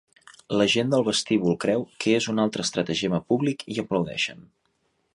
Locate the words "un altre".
2.35-2.67